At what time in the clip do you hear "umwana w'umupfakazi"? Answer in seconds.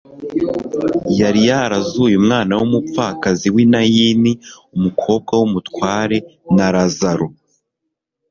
2.21-3.47